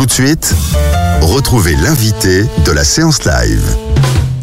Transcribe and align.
Tout 0.00 0.06
de 0.06 0.12
suite, 0.12 0.54
retrouvez 1.20 1.74
l'invité 1.76 2.44
de 2.64 2.72
la 2.72 2.84
séance 2.84 3.22
live. 3.26 3.76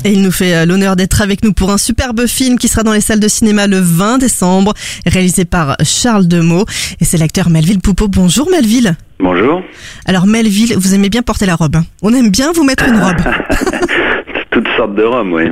Et 0.05 0.11
il 0.11 0.21
nous 0.21 0.31
fait 0.31 0.53
euh, 0.53 0.65
l'honneur 0.67 0.95
d'être 0.95 1.19
avec 1.23 1.43
nous 1.43 1.51
pour 1.51 1.71
un 1.71 1.79
superbe 1.79 2.27
film 2.27 2.59
qui 2.59 2.67
sera 2.67 2.83
dans 2.83 2.93
les 2.93 3.01
salles 3.01 3.19
de 3.19 3.27
cinéma 3.27 3.65
le 3.65 3.79
20 3.79 4.19
décembre, 4.19 4.75
réalisé 5.07 5.45
par 5.45 5.75
Charles 5.83 6.27
Demeaux. 6.27 6.65
Et 7.01 7.05
c'est 7.05 7.17
l'acteur 7.17 7.49
Melville 7.49 7.79
Poupeau. 7.79 8.07
Bonjour 8.07 8.47
Melville. 8.51 8.95
Bonjour. 9.19 9.63
Alors 10.05 10.27
Melville, 10.27 10.75
vous 10.77 10.93
aimez 10.93 11.09
bien 11.09 11.23
porter 11.23 11.47
la 11.47 11.55
robe. 11.55 11.77
hein? 11.77 11.85
On 12.03 12.13
aime 12.13 12.29
bien 12.29 12.51
vous 12.51 12.63
mettre 12.63 12.87
une 12.87 13.01
robe. 13.01 13.17
Toutes 14.51 14.67
sortes 14.77 14.93
de 14.93 15.05
robes, 15.05 15.31
oui. 15.31 15.45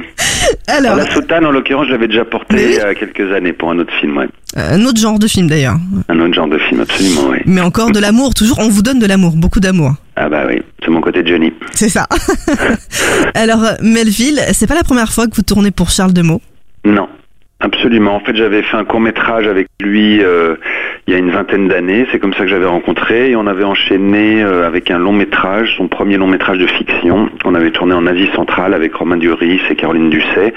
Alors, 0.67 0.95
La 0.95 1.09
soutane, 1.11 1.45
en 1.45 1.51
l'occurrence, 1.51 1.87
je 1.87 1.91
l'avais 1.91 2.07
déjà 2.07 2.25
portée 2.25 2.55
Mais 2.55 2.65
oui. 2.65 2.71
il 2.73 2.77
y 2.77 2.79
a 2.81 2.95
quelques 2.95 3.31
années 3.33 3.53
pour 3.53 3.71
un 3.71 3.79
autre 3.79 3.93
film, 3.99 4.17
ouais. 4.17 4.27
un 4.55 4.83
autre 4.85 4.99
genre 4.99 5.19
de 5.19 5.27
film 5.27 5.47
d'ailleurs. 5.47 5.77
Un 6.09 6.19
autre 6.19 6.33
genre 6.33 6.47
de 6.47 6.57
film, 6.57 6.81
absolument, 6.81 7.29
oui. 7.29 7.37
Mais 7.45 7.61
encore 7.61 7.91
de 7.91 7.99
l'amour, 7.99 8.33
toujours, 8.33 8.59
on 8.59 8.69
vous 8.69 8.81
donne 8.81 8.99
de 8.99 9.05
l'amour, 9.05 9.33
beaucoup 9.35 9.59
d'amour. 9.59 9.93
Ah 10.15 10.29
bah 10.29 10.43
oui, 10.47 10.61
c'est 10.83 10.89
mon 10.91 11.01
côté 11.01 11.23
Johnny. 11.25 11.51
C'est 11.71 11.89
ça. 11.89 12.07
Alors 13.33 13.63
euh, 13.63 13.73
Melville, 13.81 14.39
c'est 14.53 14.67
pas 14.67 14.75
la 14.75 14.83
première 14.83 15.11
fois 15.11 15.27
que 15.27 15.35
vous 15.35 15.41
tournez 15.41 15.71
pour 15.71 15.89
Charles 15.89 16.13
Demeaux. 16.13 16.41
Non, 16.85 17.07
absolument. 17.59 18.15
En 18.15 18.19
fait, 18.19 18.35
j'avais 18.35 18.61
fait 18.63 18.77
un 18.77 18.85
court 18.85 18.99
métrage 18.99 19.47
avec 19.47 19.67
lui 19.81 20.23
euh, 20.23 20.55
il 21.07 21.13
y 21.13 21.15
a 21.15 21.19
une 21.19 21.31
vingtaine 21.31 21.67
d'années. 21.67 22.07
C'est 22.11 22.19
comme 22.19 22.33
ça 22.33 22.39
que 22.39 22.47
j'avais 22.47 22.65
rencontré 22.65 23.29
et 23.31 23.35
on 23.35 23.45
avait 23.47 23.63
enchaîné 23.63 24.41
euh, 24.43 24.65
avec 24.67 24.89
un 24.91 24.97
long 24.97 25.13
métrage, 25.13 25.73
son 25.77 25.87
premier 25.87 26.17
long 26.17 26.27
métrage 26.27 26.57
de 26.57 26.67
fiction. 26.67 27.29
On 27.43 27.53
avait 27.55 27.71
tourné 27.71 27.93
en 27.93 28.07
Asie 28.07 28.27
centrale 28.35 28.73
avec 28.73 28.93
Romain 28.95 29.17
Duris 29.17 29.59
et 29.69 29.75
Caroline 29.75 30.09
Dusset, 30.09 30.53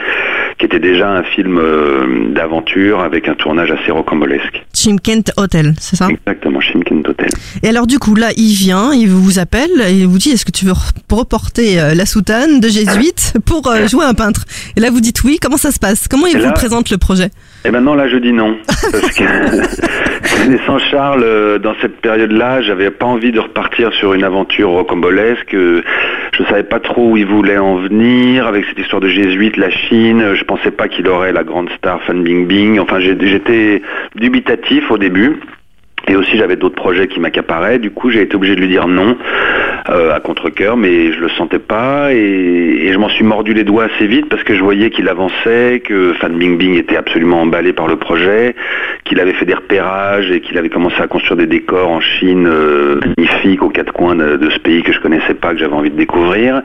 qui 0.58 0.64
était 0.66 0.78
déjà 0.80 1.10
un 1.10 1.22
film 1.22 1.58
euh, 1.58 2.28
d'aventure 2.30 3.00
avec 3.00 3.28
un 3.28 3.34
tournage 3.34 3.70
assez 3.70 3.90
rocambolesque. 3.90 4.64
Chimkent 4.74 5.32
Hotel, 5.36 5.74
c'est 5.78 5.96
ça? 5.96 6.08
Exactement, 6.08 6.60
Shimkent 6.60 7.06
Hotel. 7.08 7.28
Et 7.62 7.68
alors 7.68 7.86
du 7.86 7.98
coup 7.98 8.14
là, 8.14 8.28
il 8.36 8.54
vient, 8.54 8.92
il 8.94 9.08
vous 9.08 9.38
appelle 9.38 9.70
et 9.88 9.92
il 9.92 10.06
vous 10.06 10.18
dit 10.18 10.30
est-ce 10.30 10.44
que 10.46 10.52
tu 10.52 10.64
veux 10.64 10.72
re- 10.72 10.92
reporter 11.10 11.78
euh, 11.78 11.94
la 11.94 12.06
soutane 12.06 12.60
de 12.60 12.68
jésuite 12.68 13.34
pour 13.44 13.66
euh, 13.70 13.86
jouer 13.88 14.04
un 14.04 14.14
peintre? 14.14 14.44
Et 14.76 14.80
là 14.80 14.90
vous 14.90 15.00
dites 15.00 15.22
oui, 15.24 15.38
comment 15.42 15.56
ça 15.58 15.70
se 15.72 15.78
passe? 15.78 16.08
Comment 16.08 16.26
il 16.26 16.36
Et 16.36 16.38
vous 16.40 16.46
là- 16.46 16.52
présente 16.88 16.90
le 16.90 16.98
projet 16.98 17.30
Et 17.64 17.70
maintenant 17.70 17.94
là 17.94 18.08
je 18.08 18.16
dis 18.16 18.32
non 18.32 18.56
parce 18.66 19.12
que 19.16 19.24
connaissant 20.44 20.78
Charles 20.78 21.22
euh, 21.24 21.58
dans 21.58 21.74
cette 21.80 22.00
période-là, 22.00 22.62
j'avais 22.62 22.90
pas 22.90 23.06
envie 23.06 23.32
de 23.32 23.40
repartir 23.40 23.92
sur 23.94 24.14
une 24.14 24.24
aventure 24.24 24.70
rocambolesque. 24.70 25.54
euh, 25.54 25.82
Je 26.32 26.44
savais 26.44 26.62
pas 26.62 26.80
trop 26.80 27.10
où 27.10 27.16
il 27.16 27.26
voulait 27.26 27.58
en 27.58 27.76
venir 27.76 28.46
avec 28.46 28.64
cette 28.66 28.78
histoire 28.78 29.00
de 29.00 29.08
jésuite, 29.08 29.56
la 29.56 29.70
Chine. 29.70 30.34
Je 30.34 30.44
pensais 30.44 30.70
pas 30.70 30.88
qu'il 30.88 31.08
aurait 31.08 31.32
la 31.32 31.44
grande 31.44 31.68
star 31.76 32.00
Fan 32.02 32.22
Bingbing. 32.22 32.78
Enfin 32.78 33.00
j'ai- 33.00 33.16
j'étais 33.20 33.82
dubitatif 34.16 34.90
au 34.90 34.98
début. 34.98 35.40
Et 36.08 36.16
aussi 36.16 36.38
j'avais 36.38 36.56
d'autres 36.56 36.74
projets 36.74 37.06
qui 37.06 37.20
m'accaparaient, 37.20 37.78
du 37.78 37.90
coup 37.90 38.10
j'ai 38.10 38.22
été 38.22 38.34
obligé 38.34 38.54
de 38.54 38.60
lui 38.60 38.68
dire 38.68 38.88
non 38.88 39.16
euh, 39.90 40.14
à 40.14 40.20
contre-cœur, 40.20 40.76
mais 40.76 41.12
je 41.12 41.20
le 41.20 41.28
sentais 41.30 41.58
pas. 41.58 42.12
Et, 42.12 42.90
je 42.92 42.98
m'en 42.98 43.08
suis 43.10 43.24
mordu 43.24 43.52
les 43.52 43.64
doigts 43.64 43.84
assez 43.84 44.06
vite 44.06 44.28
parce 44.28 44.42
que 44.42 44.54
je 44.54 44.62
voyais 44.62 44.90
qu'il 44.90 45.08
avançait, 45.08 45.82
que 45.84 46.14
Fan 46.14 46.36
Bingbing 46.36 46.76
était 46.76 46.96
absolument 46.96 47.42
emballé 47.42 47.72
par 47.72 47.86
le 47.86 47.96
projet, 47.96 48.56
qu'il 49.04 49.20
avait 49.20 49.34
fait 49.34 49.44
des 49.44 49.54
repérages 49.54 50.30
et 50.30 50.40
qu'il 50.40 50.58
avait 50.58 50.70
commencé 50.70 51.00
à 51.00 51.06
construire 51.06 51.36
des 51.36 51.46
décors 51.46 51.90
en 51.90 52.00
Chine 52.00 52.48
euh, 52.50 53.00
magnifiques 53.16 53.62
aux 53.62 53.68
quatre 53.68 53.92
coins 53.92 54.16
de, 54.16 54.36
de 54.36 54.50
ce 54.50 54.58
pays 54.58 54.82
que 54.82 54.92
je 54.92 55.00
connaissais 55.00 55.34
pas, 55.34 55.52
que 55.52 55.58
j'avais 55.58 55.74
envie 55.74 55.90
de 55.90 55.96
découvrir 55.96 56.62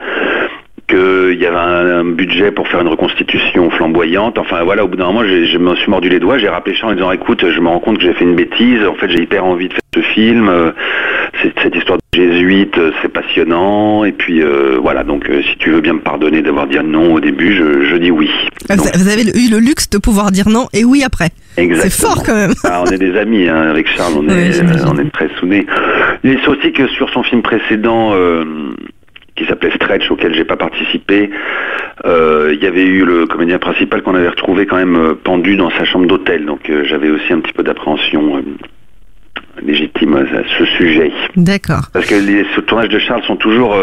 qu'il 0.88 1.39
y 1.39 1.45
avait 1.45 1.57
un, 1.57 1.99
un 1.99 2.05
budget 2.05 2.51
pour 2.51 2.67
faire 2.67 2.81
une 2.81 2.88
reconstitution 2.88 3.69
flamboyante. 3.71 4.38
Enfin 4.38 4.63
voilà, 4.63 4.83
au 4.83 4.88
bout 4.88 4.97
d'un 4.97 5.07
moment, 5.07 5.23
je 5.23 5.57
me 5.57 5.75
suis 5.75 5.89
mordu 5.89 6.09
les 6.09 6.19
doigts, 6.19 6.38
j'ai 6.38 6.49
rappelé 6.49 6.75
Charles 6.75 6.94
en 6.94 6.95
disant 6.95 7.11
écoute, 7.11 7.45
je 7.49 7.59
me 7.59 7.67
rends 7.67 7.79
compte 7.79 7.97
que 7.97 8.03
j'ai 8.03 8.13
fait 8.13 8.25
une 8.25 8.35
bêtise, 8.35 8.85
en 8.85 8.95
fait 8.95 9.09
j'ai 9.09 9.22
hyper 9.23 9.45
envie 9.45 9.67
de 9.67 9.73
faire 9.73 9.81
ce 9.95 10.01
film, 10.01 10.49
euh, 10.49 10.72
cette 11.61 11.75
histoire 11.75 11.97
de 11.97 12.19
jésuite, 12.19 12.77
euh, 12.77 12.91
c'est 13.01 13.09
passionnant, 13.09 14.03
et 14.03 14.11
puis 14.11 14.41
euh, 14.41 14.77
voilà, 14.81 15.03
donc 15.03 15.29
si 15.51 15.57
tu 15.57 15.72
veux 15.72 15.81
bien 15.81 15.93
me 15.93 15.99
pardonner 15.99 16.41
d'avoir 16.41 16.67
dit 16.67 16.77
non 16.83 17.13
au 17.13 17.19
début, 17.19 17.55
je, 17.55 17.89
je 17.89 17.95
dis 17.97 18.11
oui. 18.11 18.29
Ah, 18.69 18.75
vous, 18.75 19.09
avez 19.09 19.23
eu 19.23 19.49
le 19.51 19.59
luxe 19.59 19.89
de 19.89 19.97
pouvoir 19.97 20.31
dire 20.31 20.49
non 20.49 20.67
et 20.73 20.83
oui 20.83 21.03
après. 21.03 21.29
C'est 21.55 21.91
fort 21.91 22.23
quand 22.25 22.35
même. 22.35 22.53
Ah, 22.63 22.81
on 22.85 22.91
est 22.91 22.97
des 22.97 23.16
amis 23.17 23.47
hein, 23.47 23.69
avec 23.69 23.88
Charles, 23.88 24.13
on, 24.17 24.27
Oui, 24.27 24.33
est, 24.33 24.61
on 24.88 24.97
est 24.97 25.11
très 25.11 25.29
soudés. 25.39 25.67
Et 26.23 26.38
c'est 26.41 26.47
aussi 26.47 26.72
que 26.72 26.88
sur 26.88 27.09
son 27.11 27.22
film 27.23 27.41
précédent, 27.41 28.13
qui 29.35 29.45
s'appelait 29.45 29.71
Stretch, 29.71 30.09
auquel 30.11 30.33
j'ai 30.35 30.45
pas 30.45 30.57
participé, 30.57 31.29
euh, 32.05 32.51
il 32.53 32.63
y 32.63 32.67
avait 32.67 32.85
eu 32.85 33.05
le 33.05 33.25
comédien 33.25 33.59
principal 33.59 34.01
qu'on 34.01 34.16
avait 34.16 34.29
retrouvé 34.29 34.66
quand 34.66 34.77
même 34.77 34.95
euh, 34.95 35.13
pendu 35.16 35.55
dans 35.55 35.71
sa 35.71 35.85
chambre 35.85 36.07
d'hôtel. 36.07 36.45
Donc 36.45 36.69
euh, 36.69 36.83
j'avais 36.85 37.09
aussi 37.09 37.33
un 37.33 37.39
petit 37.39 37.53
peu 37.53 37.63
d'appréhension 37.63 38.38
euh, 38.38 38.41
légitime 39.61 40.16
à 40.16 40.57
ce 40.57 40.66
sujet. 40.66 41.11
D'accord. 41.35 41.89
Parce 41.93 42.07
que 42.07 42.16
les 42.16 42.45
ce 42.55 42.61
tournages 42.61 42.89
de 42.89 42.99
Charles 42.99 43.23
sont 43.23 43.35
toujours 43.35 43.75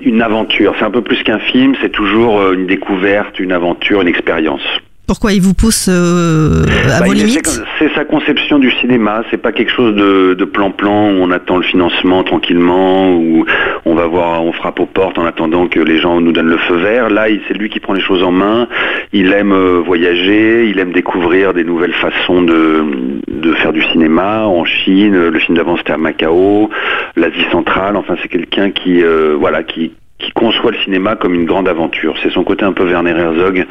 une 0.00 0.22
aventure. 0.22 0.74
C'est 0.78 0.84
un 0.84 0.90
peu 0.90 1.02
plus 1.02 1.22
qu'un 1.22 1.38
film, 1.38 1.74
c'est 1.80 1.90
toujours 1.90 2.52
une 2.52 2.66
découverte, 2.66 3.38
une 3.40 3.52
aventure, 3.52 4.02
une 4.02 4.08
expérience. 4.08 4.62
Pourquoi 5.10 5.32
il 5.32 5.42
vous 5.42 5.54
pousse 5.54 5.88
euh, 5.90 6.62
à 6.86 7.00
Bah, 7.00 7.06
vos 7.06 7.12
limites 7.12 7.44
c'est- 7.80 7.92
sa 7.96 8.04
conception 8.04 8.60
du 8.60 8.70
cinéma. 8.70 9.24
C'est 9.28 9.38
pas 9.42 9.50
quelque 9.50 9.72
chose 9.72 9.96
de 9.96 10.44
plan-plan 10.44 11.08
où 11.10 11.16
on 11.20 11.32
attend 11.32 11.56
le 11.56 11.64
financement 11.64 12.22
tranquillement, 12.22 13.10
où 13.16 13.44
on 13.86 13.94
va 13.96 14.06
voir, 14.06 14.44
on 14.44 14.52
frappe 14.52 14.78
aux 14.78 14.86
portes 14.86 15.18
en 15.18 15.24
attendant 15.26 15.66
que 15.66 15.80
les 15.80 15.98
gens 15.98 16.20
nous 16.20 16.30
donnent 16.30 16.46
le 16.50 16.58
feu 16.58 16.76
vert. 16.76 17.10
Là, 17.10 17.24
c'est 17.48 17.54
lui 17.58 17.68
qui 17.70 17.80
prend 17.80 17.92
les 17.92 18.00
choses 18.00 18.22
en 18.22 18.30
main. 18.30 18.68
Il 19.12 19.32
aime 19.32 19.50
euh, 19.52 19.82
voyager, 19.84 20.68
il 20.70 20.78
aime 20.78 20.92
découvrir 20.92 21.54
des 21.54 21.64
nouvelles 21.64 21.94
façons 21.94 22.42
de 22.42 22.84
de 23.26 23.52
faire 23.54 23.72
du 23.72 23.82
cinéma 23.90 24.44
en 24.46 24.64
Chine. 24.64 25.16
Le 25.28 25.38
film 25.40 25.56
d'avant 25.56 25.76
c'était 25.76 25.92
à 25.92 25.96
Macao, 25.98 26.70
l'Asie 27.16 27.46
centrale. 27.50 27.96
Enfin, 27.96 28.14
c'est 28.22 28.28
quelqu'un 28.28 28.70
qui 28.70 29.02
euh, 29.02 29.34
voilà 29.40 29.64
qui 29.64 29.90
qui 30.20 30.30
conçoit 30.32 30.70
le 30.70 30.78
cinéma 30.84 31.16
comme 31.16 31.34
une 31.34 31.46
grande 31.46 31.68
aventure. 31.68 32.14
C'est 32.22 32.30
son 32.30 32.44
côté 32.44 32.64
un 32.64 32.72
peu 32.72 32.84
Werner 32.88 33.10
Herzog, 33.12 33.66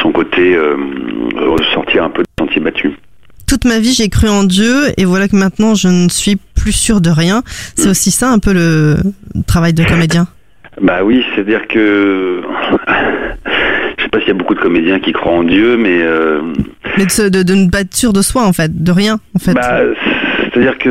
son 0.00 0.12
côté 0.12 0.54
euh, 0.56 0.76
sortir 1.72 2.04
un 2.04 2.10
peu 2.10 2.22
des 2.22 2.44
sentiers 2.44 2.60
battus. 2.60 2.92
Toute 3.46 3.64
ma 3.64 3.78
vie 3.78 3.94
j'ai 3.94 4.08
cru 4.08 4.28
en 4.28 4.44
Dieu 4.44 4.74
et 4.98 5.04
voilà 5.06 5.26
que 5.28 5.36
maintenant 5.36 5.74
je 5.74 5.88
ne 5.88 6.08
suis 6.08 6.36
plus 6.36 6.72
sûr 6.72 7.00
de 7.00 7.10
rien. 7.10 7.42
C'est 7.76 7.88
aussi 7.88 8.10
ça 8.10 8.28
un 8.30 8.38
peu 8.38 8.52
le 8.52 8.96
travail 9.46 9.72
de 9.72 9.84
comédien. 9.84 10.26
Bah 10.80 11.00
oui, 11.02 11.24
c'est-à-dire 11.34 11.66
que 11.66 12.40
je 13.98 14.02
sais 14.04 14.08
pas 14.10 14.20
s'il 14.20 14.28
y 14.28 14.30
a 14.30 14.34
beaucoup 14.34 14.54
de 14.54 14.60
comédiens 14.60 15.00
qui 15.00 15.12
croient 15.12 15.32
en 15.32 15.42
Dieu, 15.42 15.76
mais 15.76 16.02
euh, 16.02 16.40
Mais 16.96 17.04
de, 17.04 17.28
de, 17.28 17.42
de 17.42 17.54
ne 17.54 17.68
pas 17.68 17.80
être 17.80 17.96
sûr 17.96 18.12
de 18.12 18.22
soi 18.22 18.44
en 18.44 18.52
fait, 18.52 18.70
de 18.84 18.92
rien 18.92 19.18
en 19.34 19.40
fait. 19.40 19.54
bah, 19.54 19.80
c'est-à-dire 20.52 20.78
que 20.78 20.90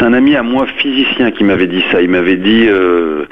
c'est 0.00 0.06
un 0.06 0.14
ami 0.14 0.34
à 0.34 0.42
moi 0.42 0.66
physicien 0.78 1.30
qui 1.30 1.44
m'avait 1.44 1.66
dit 1.66 1.84
ça. 1.92 2.00
Il 2.00 2.08
m'avait 2.08 2.36
dit 2.36 2.66
euh, 2.68 3.26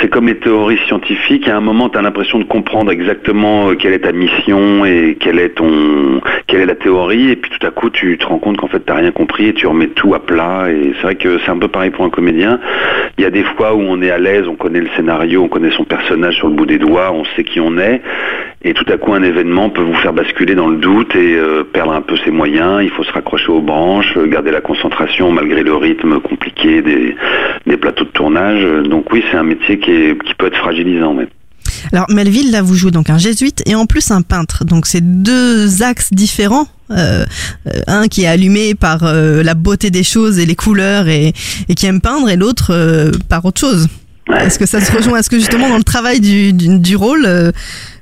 c'est 0.00 0.08
comme 0.08 0.26
les 0.26 0.38
théories 0.38 0.78
scientifiques. 0.86 1.48
À 1.48 1.56
un 1.56 1.60
moment, 1.60 1.88
tu 1.88 1.98
as 1.98 2.02
l'impression 2.02 2.38
de 2.38 2.44
comprendre 2.44 2.90
exactement 2.90 3.70
euh, 3.70 3.74
quelle 3.74 3.92
est 3.92 4.00
ta 4.00 4.12
mission 4.12 4.84
et 4.84 5.16
quelle 5.20 5.38
est 5.38 5.50
ton 5.50 6.20
quelle 6.46 6.60
est 6.62 6.66
la 6.66 6.74
théorie, 6.74 7.30
et 7.30 7.36
puis 7.36 7.50
tout 7.50 7.64
à 7.64 7.70
coup, 7.70 7.90
tu 7.90 8.18
te 8.18 8.26
rends 8.26 8.38
compte 8.38 8.56
qu'en 8.56 8.66
fait, 8.66 8.80
t'as 8.80 8.96
rien 8.96 9.12
compris 9.12 9.46
et 9.46 9.54
tu 9.54 9.66
remets 9.66 9.88
tout 9.88 10.14
à 10.14 10.18
plat. 10.18 10.66
Et 10.68 10.92
c'est 10.96 11.02
vrai 11.02 11.14
que 11.14 11.38
c'est 11.38 11.50
un 11.50 11.58
peu 11.58 11.68
pareil 11.68 11.90
pour 11.90 12.04
un 12.04 12.10
comédien. 12.10 12.58
Il 13.18 13.22
y 13.22 13.26
a 13.26 13.30
des 13.30 13.44
fois 13.44 13.74
où 13.74 13.80
on 13.80 14.02
est 14.02 14.10
à 14.10 14.18
l'aise, 14.18 14.46
on 14.48 14.56
connaît 14.56 14.80
le 14.80 14.88
scénario, 14.96 15.42
on 15.44 15.48
connaît 15.48 15.70
son 15.70 15.84
personnage 15.84 16.36
sur 16.36 16.48
le 16.48 16.54
bout 16.54 16.66
des 16.66 16.78
doigts, 16.78 17.12
on 17.12 17.24
sait 17.36 17.44
qui 17.44 17.60
on 17.60 17.78
est. 17.78 18.02
Et 18.62 18.74
tout 18.74 18.84
à 18.92 18.98
coup, 18.98 19.14
un 19.14 19.22
événement 19.22 19.70
peut 19.70 19.80
vous 19.80 19.94
faire 19.94 20.12
basculer 20.12 20.54
dans 20.54 20.68
le 20.68 20.76
doute 20.76 21.16
et 21.16 21.34
euh, 21.36 21.64
perdre 21.64 21.92
un 21.92 22.02
peu 22.02 22.16
ses 22.18 22.30
moyens. 22.30 22.82
Il 22.82 22.90
faut 22.90 23.04
se 23.04 23.12
raccrocher 23.12 23.50
aux 23.50 23.62
branches, 23.62 24.18
garder 24.26 24.50
la 24.50 24.60
concentration 24.60 25.30
malgré 25.32 25.62
le 25.62 25.74
rythme 25.74 26.20
compliqué 26.20 26.82
des, 26.82 27.14
des 27.66 27.76
plateaux 27.76 28.04
de 28.04 28.10
tournage. 28.10 28.62
Donc 28.84 29.10
oui, 29.12 29.24
c'est 29.30 29.36
un 29.36 29.44
métier 29.44 29.78
qui, 29.80 29.90
est, 29.90 30.18
qui 30.26 30.34
peut 30.38 30.46
être 30.46 30.56
fragilisant. 30.56 31.14
Mais... 31.14 31.28
Alors 31.92 32.06
Melville, 32.10 32.50
là 32.50 32.62
vous 32.62 32.74
jouez 32.74 32.90
donc 32.90 33.10
un 33.10 33.18
jésuite 33.18 33.62
et 33.66 33.74
en 33.74 33.86
plus 33.86 34.10
un 34.10 34.22
peintre. 34.22 34.64
Donc 34.64 34.86
c'est 34.86 35.00
deux 35.22 35.82
axes 35.82 36.08
différents. 36.12 36.66
Euh, 36.90 37.24
un 37.86 38.08
qui 38.08 38.22
est 38.24 38.26
allumé 38.26 38.74
par 38.74 39.04
euh, 39.04 39.44
la 39.44 39.54
beauté 39.54 39.90
des 39.90 40.02
choses 40.02 40.40
et 40.40 40.46
les 40.46 40.56
couleurs 40.56 41.06
et, 41.06 41.32
et 41.68 41.74
qui 41.76 41.86
aime 41.86 42.00
peindre 42.00 42.28
et 42.28 42.34
l'autre 42.36 42.72
euh, 42.74 43.12
par 43.28 43.44
autre 43.44 43.60
chose. 43.60 43.86
Est-ce 44.40 44.58
que 44.58 44.66
ça 44.66 44.80
se 44.80 44.90
rejoint? 44.90 45.18
Est-ce 45.18 45.30
que 45.30 45.38
justement 45.38 45.68
dans 45.68 45.76
le 45.76 45.84
travail 45.84 46.20
du, 46.20 46.52
du, 46.52 46.78
du 46.78 46.96
rôle, 46.96 47.24
euh, 47.26 47.52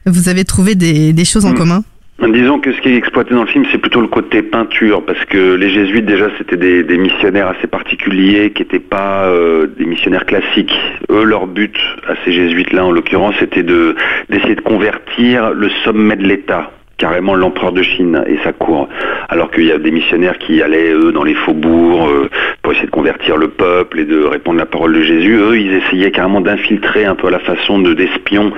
vous 0.07 0.29
avez 0.31 0.45
trouvé 0.45 0.75
des, 0.75 1.13
des 1.13 1.25
choses 1.27 1.45
en 1.45 1.51
Mm. 1.53 1.59
commun? 1.59 1.85
Disons 2.20 2.59
que 2.59 2.73
ce 2.73 2.81
qui 2.81 2.88
est 2.88 2.97
exploité 2.97 3.32
dans 3.32 3.43
le 3.43 3.49
film, 3.49 3.65
c'est 3.70 3.79
plutôt 3.79 4.00
le 4.00 4.09
côté 4.09 4.43
peinture, 4.43 5.05
parce 5.05 5.25
que 5.26 5.55
les 5.55 5.70
jésuites, 5.70 6.05
déjà, 6.05 6.29
c'était 6.37 6.56
des, 6.56 6.99
missionnaires 6.99 7.47
assez 7.47 7.69
particuliers, 7.69 8.50
qui 8.50 8.62
n'étaient 8.62 8.81
pas 8.81 9.26
euh, 9.26 9.69
des 9.79 9.85
missionnaires 9.85 10.26
classiques. 10.26 10.75
Eux, 11.11 11.23
leur 11.23 11.47
but, 11.47 11.76
à 12.09 12.15
ces 12.25 12.32
jésuites-là, 12.32 12.87
en 12.87 12.91
l'occurrence, 12.91 13.37
c'était 13.38 13.62
de 13.62 13.94
d'essayer 14.31 14.56
de 14.56 14.61
convertir 14.61 15.53
le 15.53 15.69
sommet 15.85 16.17
de 16.17 16.25
l'État 16.25 16.73
carrément 16.99 17.35
l'empereur 17.35 17.73
de 17.73 17.83
Chine 17.83 18.23
et 18.27 18.39
sa 18.45 18.53
cour. 18.53 18.89
Alors 19.29 19.50
qu'il 19.50 19.65
y 19.65 19.73
a 19.73 19.79
des 19.79 19.91
missionnaires 19.91 20.37
qui 20.39 20.61
allaient, 20.62 20.93
eux, 20.93 21.12
dans 21.12 21.23
les 21.23 21.35
faubourgs 21.35 22.09
euh, 22.09 22.29
pour 22.62 22.73
essayer 22.73 22.87
de 22.87 22.93
convertir 22.93 23.37
le 23.37 23.49
peuple 23.49 24.00
et 24.00 24.05
de 24.05 24.23
répondre 24.25 24.59
à 24.59 24.65
la 24.65 24.67
parole 24.67 24.95
de 24.95 25.03
Jésus. 25.03 25.37
Eux, 25.37 25.59
ils 25.59 25.75
essayaient 25.75 26.11
carrément 26.11 26.41
d'infiltrer 26.41 27.05
un 27.05 27.15
peu 27.15 27.29
à 27.29 27.31
la 27.31 27.39
façon 27.39 27.79
de 27.79 27.95
d'espions 27.95 28.53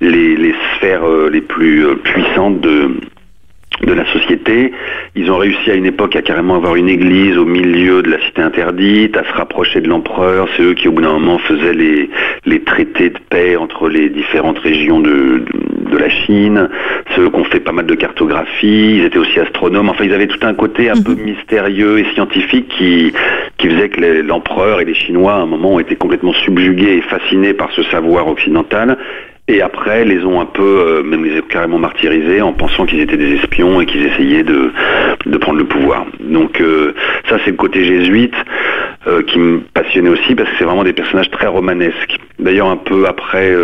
les, 0.00 0.36
les 0.36 0.54
sphères 0.74 1.08
euh, 1.08 1.30
les 1.30 1.40
plus 1.40 1.86
euh, 1.86 1.94
puissantes 1.94 2.60
de, 2.60 2.90
de 3.82 3.92
la 3.92 4.06
société. 4.12 4.72
Ils 5.14 5.30
ont 5.30 5.36
réussi 5.36 5.70
à 5.70 5.74
une 5.74 5.86
époque 5.86 6.16
à 6.16 6.22
carrément 6.22 6.56
avoir 6.56 6.76
une 6.76 6.88
église 6.88 7.36
au 7.36 7.44
milieu 7.44 8.02
de 8.02 8.10
la 8.10 8.20
cité 8.20 8.42
interdite, 8.42 9.16
à 9.16 9.24
se 9.24 9.32
rapprocher 9.32 9.80
de 9.80 9.88
l'empereur. 9.88 10.48
C'est 10.56 10.62
eux 10.62 10.74
qui, 10.74 10.88
au 10.88 10.92
bout 10.92 11.02
d'un 11.02 11.12
moment, 11.12 11.38
faisaient 11.38 11.74
les, 11.74 12.10
les 12.44 12.62
traités 12.62 13.10
de 13.10 13.18
paix 13.28 13.56
entre 13.56 13.88
les 13.88 14.08
différentes 14.08 14.58
régions 14.58 15.00
de, 15.00 15.42
de, 15.90 15.98
la 15.98 16.08
Chine. 16.08 16.68
C'est 17.10 17.20
eux 17.20 17.30
qui 17.30 17.36
ont 17.36 17.44
fait 17.44 17.60
pas 17.60 17.72
mal 17.72 17.86
de 17.86 17.94
cartographie. 17.94 18.96
Ils 18.98 19.04
étaient 19.04 19.18
aussi 19.18 19.38
astronomes. 19.38 19.88
Enfin, 19.88 20.04
ils 20.04 20.14
avaient 20.14 20.26
tout 20.26 20.44
un 20.46 20.54
côté 20.54 20.88
un 20.90 21.00
peu 21.00 21.12
mhm. 21.12 21.24
mystérieux 21.24 21.98
et 21.98 22.06
scientifique 22.14 22.68
qui, 22.68 23.12
qui 23.58 23.68
faisait 23.68 23.88
que 23.88 24.00
l'empereur 24.22 24.80
et 24.80 24.84
les 24.84 24.94
Chinois, 24.94 25.34
à 25.34 25.40
un 25.40 25.46
moment, 25.46 25.74
ont 25.74 25.80
été 25.80 25.96
complètement 25.96 26.32
subjugués 26.32 26.96
et 26.96 27.02
fascinés 27.02 27.54
par 27.54 27.70
ce 27.72 27.82
savoir 27.84 28.28
occidental 28.28 28.96
et 29.48 29.62
après, 29.62 30.04
les 30.04 30.24
ont 30.24 30.40
un 30.40 30.46
peu, 30.46 30.62
euh, 30.62 31.02
même 31.04 31.24
les 31.24 31.38
ont 31.38 31.44
carrément 31.48 31.78
martyrisés 31.78 32.42
en 32.42 32.52
pensant 32.52 32.84
qu'ils 32.84 33.00
étaient 33.00 33.16
des 33.16 33.34
espions 33.34 33.80
et 33.80 33.86
qu'ils 33.86 34.04
essayaient 34.04 34.42
de, 34.42 34.72
de 35.24 35.38
prendre 35.38 35.58
le 35.58 35.66
pouvoir. 35.66 36.04
Donc 36.18 36.60
euh, 36.60 36.94
ça, 37.28 37.36
c'est 37.44 37.52
le 37.52 37.56
côté 37.56 37.84
jésuite 37.84 38.34
euh, 39.06 39.22
qui 39.22 39.38
me 39.38 39.60
passionnait 39.60 40.08
aussi 40.08 40.34
parce 40.34 40.50
que 40.50 40.56
c'est 40.58 40.64
vraiment 40.64 40.82
des 40.82 40.92
personnages 40.92 41.30
très 41.30 41.46
romanesques. 41.46 42.18
D'ailleurs, 42.40 42.68
un 42.68 42.76
peu 42.76 43.06
après, 43.06 43.54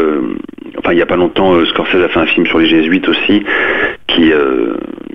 enfin 0.79 0.93
il 0.93 0.96
n'y 0.96 1.02
a 1.02 1.06
pas 1.06 1.17
longtemps, 1.17 1.52
Scorsese 1.67 2.02
a 2.02 2.08
fait 2.08 2.20
un 2.20 2.26
film 2.26 2.46
sur 2.46 2.58
les 2.58 2.69
jésuites 2.69 3.08
aussi 3.08 3.43
qui 4.06 4.32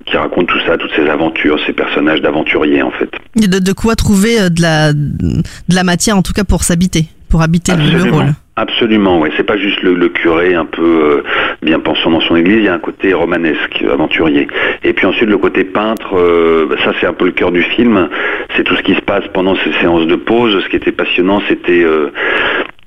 qui 0.06 0.16
raconte 0.16 0.48
tout 0.48 0.60
ça, 0.66 0.78
toutes 0.78 0.94
ces 0.96 1.10
aventures, 1.10 1.58
ces 1.66 1.74
personnages 1.74 2.22
d'aventuriers 2.22 2.84
en 2.84 2.92
fait. 2.92 3.10
De, 3.36 3.58
de 3.58 3.74
quoi 3.74 3.96
trouver 3.96 4.50
de 4.52 4.62
la 4.62 4.94
de 4.94 5.44
la 5.74 5.84
matière 5.84 6.18
en 6.18 6.22
tout 6.22 6.34
cas 6.34 6.44
pour 6.44 6.64
s'habiter, 6.64 7.06
pour 7.30 7.42
habiter 7.42 7.72
le 7.75 8.12
rôle. 8.12 8.34
Absolument, 8.57 9.19
oui. 9.19 9.30
C'est 9.38 9.44
pas 9.44 9.56
juste 9.56 9.83
le, 9.83 10.09
curé 10.09 10.56
un 10.56 10.65
peu 10.65 10.81
euh, 10.81 11.24
bien 11.62 11.80
pensant 11.80 12.09
dans 12.09 12.21
son 12.21 12.36
église. 12.36 12.57
Il 12.57 12.63
y 12.63 12.68
a 12.68 12.74
un 12.74 12.80
côté 12.80 13.13
romanesque, 13.13 13.83
aventurier. 13.88 14.48
Et 14.83 14.94
puis 14.94 15.06
ensuite 15.06 15.30
le 15.30 15.38
côté 15.38 15.63
peintre. 15.63 16.18
Euh, 16.18 16.68
ça 16.83 16.92
c'est 17.00 17.06
un 17.06 17.13
peu 17.13 17.25
le 17.25 17.33
cœur 17.33 17.51
du 17.51 17.62
film. 17.62 18.09
C'est 18.56 18.63
tout 18.63 18.75
ce 18.75 18.81
qui 18.81 18.95
se 18.95 19.01
passe 19.01 19.25
pendant 19.31 19.56
ces 19.57 19.71
séances 19.74 20.07
de 20.07 20.15
pause. 20.15 20.59
Ce 20.63 20.69
qui 20.69 20.75
était 20.75 20.92
passionnant, 20.92 21.39
c'était 21.48 21.83
euh, 21.83 22.12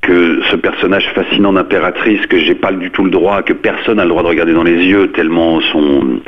que 0.02 0.40
ce 0.50 0.56
personnage 0.56 1.06
fascinant 1.14 1.52
d'impératrice 1.52 2.26
que 2.26 2.38
j'ai 2.40 2.56
pas 2.56 2.72
du 2.72 2.90
tout 2.90 3.04
le 3.04 3.10
droit, 3.10 3.42
que 3.42 3.52
personne 3.52 3.98
n'a 3.98 4.04
le 4.04 4.08
droit 4.08 4.24
de 4.24 4.28
regarder 4.28 4.52
dans 4.52 4.64
les 4.64 4.84
yeux 4.84 5.12
tellement 5.12 5.60
son 5.72 6.20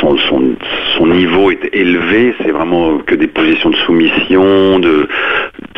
son, 0.00 0.16
son, 0.96 1.06
niveau 1.06 1.50
est 1.50 1.70
élevé, 1.72 2.34
c'est 2.42 2.50
vraiment 2.50 2.98
que 2.98 3.14
des 3.14 3.26
positions 3.26 3.70
de 3.70 3.76
soumission, 3.76 4.78
de, 4.78 5.08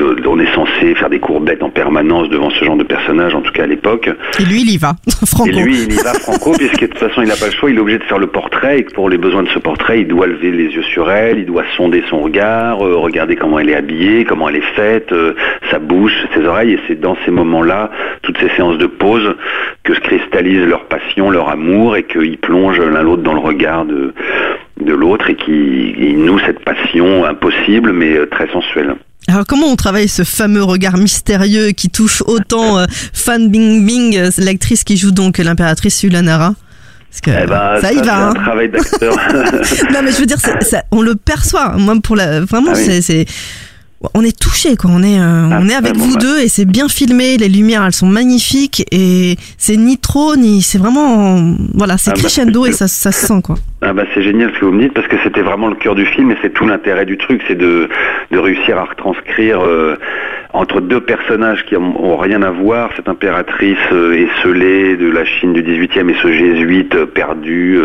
on 0.00 0.38
est 0.38 0.54
censé 0.54 0.94
faire 0.94 1.10
des 1.10 1.18
courbettes 1.18 1.62
en 1.62 1.70
permanence 1.70 2.28
devant 2.28 2.50
ce 2.50 2.64
genre 2.64 2.76
de 2.76 2.84
personnage, 2.84 3.34
en 3.34 3.40
tout 3.40 3.52
cas 3.52 3.64
à 3.64 3.66
l'époque. 3.66 4.10
Et 4.38 4.44
lui 4.44 4.62
il 4.62 4.72
y 4.72 4.76
va, 4.76 4.92
Franco. 5.26 5.48
Et 5.48 5.52
lui 5.52 5.82
il 5.82 5.92
y 5.92 5.96
va 5.96 6.14
Franco, 6.14 6.52
puisque 6.56 6.80
de 6.80 6.86
toute 6.86 6.98
façon 6.98 7.22
il 7.22 7.28
n'a 7.28 7.36
pas 7.36 7.46
le 7.46 7.52
choix, 7.52 7.70
il 7.70 7.76
est 7.76 7.80
obligé 7.80 7.98
de 7.98 8.04
faire 8.04 8.18
le 8.18 8.26
portrait 8.26 8.78
et 8.78 8.84
que 8.84 8.92
pour 8.92 9.08
les 9.08 9.18
besoins 9.18 9.42
de 9.42 9.48
ce 9.48 9.58
portrait, 9.58 10.00
il 10.00 10.08
doit 10.08 10.26
lever 10.26 10.50
les 10.50 10.74
yeux 10.74 10.82
sur 10.82 11.10
elle, 11.10 11.38
il 11.38 11.46
doit 11.46 11.64
sonder 11.76 12.02
son 12.08 12.20
regard, 12.20 12.84
euh, 12.84 12.96
regarder 12.96 13.36
comment 13.36 13.58
elle 13.58 13.70
est 13.70 13.74
habillée, 13.74 14.24
comment 14.24 14.48
elle 14.48 14.56
est 14.56 14.74
faite, 14.74 15.12
euh, 15.12 15.34
sa 15.70 15.78
bouche, 15.78 16.14
ses 16.34 16.44
oreilles, 16.44 16.74
et 16.74 16.80
c'est 16.86 17.00
dans 17.00 17.16
ces 17.24 17.30
moments-là, 17.30 17.90
toutes 18.22 18.38
ces 18.38 18.48
séances 18.50 18.78
de 18.78 18.86
pause, 18.86 19.34
que 19.84 19.94
se 19.94 20.00
cristallisent 20.00 20.66
leur 20.66 20.84
passion, 20.86 21.30
leur 21.30 21.48
amour, 21.48 21.96
et 21.96 22.04
qu'ils 22.04 22.38
plongent 22.38 22.80
l'un 22.80 23.02
l'autre 23.02 23.22
dans 23.22 23.34
le 23.34 23.40
regard 23.40 23.84
de, 23.84 24.12
de 24.80 24.92
l'autre, 24.92 25.30
et 25.30 25.34
qui 25.34 26.14
nouent 26.16 26.40
cette 26.40 26.60
passion 26.64 27.24
impossible, 27.24 27.92
mais 27.92 28.16
euh, 28.16 28.26
très 28.26 28.48
sensuelle. 28.48 28.96
Alors 29.30 29.46
comment 29.46 29.68
on 29.68 29.76
travaille 29.76 30.08
ce 30.08 30.24
fameux 30.24 30.64
regard 30.64 30.96
mystérieux 30.96 31.70
qui 31.70 31.88
touche 31.88 32.20
autant 32.26 32.78
euh, 32.78 32.86
Fan 33.12 33.48
Bingbing, 33.48 34.16
euh, 34.16 34.30
l'actrice 34.38 34.82
qui 34.82 34.96
joue 34.96 35.12
donc 35.12 35.38
l'impératrice 35.38 36.02
Ulanara 36.02 36.54
parce 37.08 37.20
que 37.20 37.30
eh 37.30 37.46
ben, 37.46 37.80
ça, 37.80 37.92
y 37.92 38.02
va. 38.02 38.16
Hein. 38.16 38.30
un 38.30 38.34
travail 38.34 38.70
d'acteur. 38.70 39.14
non 39.92 40.02
mais 40.02 40.10
je 40.12 40.18
veux 40.18 40.26
dire, 40.26 40.38
on 40.90 41.02
le 41.02 41.14
perçoit. 41.14 41.76
Moi 41.76 41.94
pour 42.02 42.16
la, 42.16 42.40
vraiment, 42.40 42.72
ah 42.74 43.00
c'est 43.00 43.26
on 44.14 44.22
est 44.22 44.38
touché 44.38 44.76
quoi. 44.76 44.90
On 44.92 45.02
est, 45.02 45.20
euh, 45.20 45.48
on 45.50 45.68
est 45.68 45.74
avec 45.74 45.96
vous 45.96 46.16
deux 46.16 46.40
et 46.40 46.48
c'est 46.48 46.64
bien 46.64 46.88
filmé. 46.88 47.36
Les 47.36 47.48
lumières, 47.48 47.84
elles 47.84 47.92
sont 47.92 48.06
magnifiques 48.06 48.84
et 48.90 49.36
c'est 49.58 49.76
ni 49.76 49.98
trop 49.98 50.36
ni, 50.36 50.62
c'est 50.62 50.78
vraiment, 50.78 51.38
voilà, 51.74 51.98
c'est 51.98 52.10
ah 52.10 52.14
bah, 52.14 52.20
crescendo 52.20 52.66
et 52.66 52.72
ça, 52.72 52.88
ça 52.88 53.12
se 53.12 53.26
sent 53.26 53.42
quoi. 53.42 53.56
Ah 53.82 53.94
bah 53.94 54.04
c'est 54.14 54.22
génial 54.22 54.52
ce 54.54 54.60
que 54.60 54.66
vous 54.66 54.72
me 54.72 54.82
dites 54.82 54.92
parce 54.92 55.08
que 55.08 55.16
c'était 55.24 55.40
vraiment 55.40 55.68
le 55.68 55.74
cœur 55.74 55.94
du 55.94 56.04
film 56.04 56.30
et 56.30 56.36
c'est 56.42 56.52
tout 56.52 56.66
l'intérêt 56.66 57.06
du 57.06 57.16
truc, 57.16 57.42
c'est 57.48 57.56
de, 57.56 57.88
de 58.30 58.38
réussir 58.38 58.76
à 58.76 58.84
retranscrire 58.84 59.60
euh, 59.60 59.96
entre 60.52 60.80
deux 60.80 61.00
personnages 61.00 61.64
qui 61.64 61.76
ont, 61.76 62.16
rien 62.16 62.42
à 62.42 62.50
voir, 62.50 62.90
cette 62.96 63.08
impératrice 63.08 63.78
euh, 63.92 64.12
esselée 64.12 64.96
de 64.96 65.10
la 65.10 65.24
Chine 65.24 65.52
du 65.52 65.62
18e 65.62 66.10
et 66.10 66.16
ce 66.20 66.30
jésuite 66.32 66.94
euh, 66.94 67.06
perdu, 67.06 67.78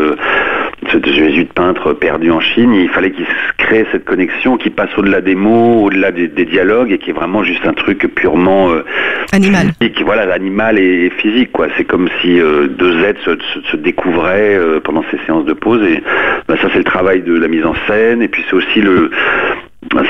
ce 1.03 1.13
jésuite 1.13 1.53
peintre 1.53 1.93
perdu 1.93 2.31
en 2.31 2.39
Chine, 2.39 2.73
il 2.73 2.89
fallait 2.89 3.11
qu'il 3.11 3.25
crée 3.57 3.85
cette 3.91 4.05
connexion 4.05 4.57
qui 4.57 4.69
passe 4.69 4.89
au-delà 4.97 5.21
des 5.21 5.35
mots, 5.35 5.83
au-delà 5.83 6.11
des, 6.11 6.27
dialogues 6.27 6.91
et 6.91 6.97
qui 6.97 7.09
est 7.09 7.13
vraiment 7.13 7.43
juste 7.43 7.65
un 7.65 7.73
truc 7.73 8.07
purement 8.13 8.71
animal. 9.31 9.67
Physique, 9.79 10.01
voilà, 10.05 10.31
animal 10.33 10.77
et, 10.77 11.09
physique 11.17 11.51
quoi. 11.51 11.67
C'est 11.77 11.85
comme 11.85 12.09
si 12.21 12.37
deux 12.37 13.03
êtres 13.03 13.37
se, 13.71 13.77
découvraient 13.77 14.59
pendant 14.83 15.03
ces 15.11 15.17
séances 15.25 15.45
de 15.45 15.53
pause 15.53 15.81
et 15.83 16.03
bah, 16.47 16.55
ça 16.61 16.69
c'est 16.71 16.79
le 16.79 16.83
travail 16.83 17.21
de 17.21 17.33
la 17.33 17.47
mise 17.47 17.65
en 17.65 17.75
scène 17.87 18.21
et 18.21 18.27
puis 18.27 18.43
c'est 18.49 18.55
aussi 18.55 18.81
le 18.81 19.09